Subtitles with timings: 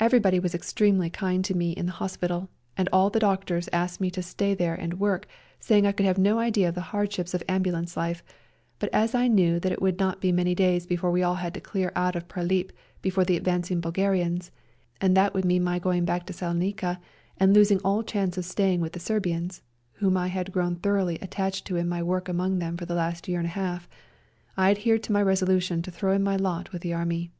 [0.00, 2.48] Everybody was extremely kind to me in the hospital,
[2.78, 5.28] and all the doctors asked me to stay there and work,
[5.60, 8.24] saying I could have no idea of the hardships of ambulance life;
[8.78, 11.52] but as I knew that it would not be many days before we all had
[11.52, 12.72] to clear out of Prilip
[13.02, 14.50] before the advancing Bulgarians,
[14.98, 16.98] and that would mean my going back to Salonica,
[17.36, 19.60] and 16 REJOINING THE SERBIANS losing all chance of staying with the Serbians
[19.96, 23.28] (whom I had grown thoroughly attached to in my work among them for the last
[23.28, 23.90] year and a half),
[24.56, 27.30] I adhered to my resolution to throw in my lot with the Army.